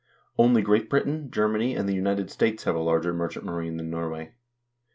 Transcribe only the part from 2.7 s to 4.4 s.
a larger merchant marine than Norway.